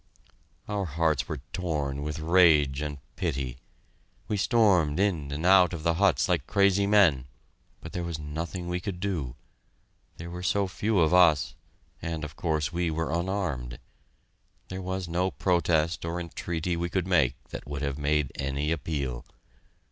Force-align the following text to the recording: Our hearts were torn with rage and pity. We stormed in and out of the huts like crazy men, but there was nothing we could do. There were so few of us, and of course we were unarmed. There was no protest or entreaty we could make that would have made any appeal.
Our 0.67 0.85
hearts 0.85 1.27
were 1.29 1.41
torn 1.53 2.01
with 2.01 2.17
rage 2.17 2.81
and 2.81 2.97
pity. 3.15 3.59
We 4.27 4.35
stormed 4.35 4.99
in 4.99 5.31
and 5.31 5.45
out 5.45 5.73
of 5.73 5.83
the 5.83 5.93
huts 5.93 6.27
like 6.27 6.47
crazy 6.47 6.87
men, 6.87 7.27
but 7.81 7.93
there 7.93 8.03
was 8.03 8.17
nothing 8.17 8.67
we 8.67 8.79
could 8.79 8.99
do. 8.99 9.35
There 10.17 10.31
were 10.31 10.41
so 10.41 10.67
few 10.67 10.99
of 11.01 11.13
us, 11.13 11.53
and 12.01 12.23
of 12.23 12.35
course 12.35 12.73
we 12.73 12.89
were 12.89 13.11
unarmed. 13.13 13.77
There 14.69 14.81
was 14.81 15.07
no 15.07 15.29
protest 15.29 16.03
or 16.03 16.19
entreaty 16.19 16.75
we 16.75 16.89
could 16.89 17.05
make 17.05 17.35
that 17.49 17.67
would 17.67 17.83
have 17.83 17.99
made 17.99 18.31
any 18.33 18.71
appeal. 18.71 19.23